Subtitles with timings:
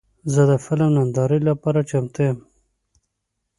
[0.33, 2.37] زه د فلم نندارې لپاره چمتو یم.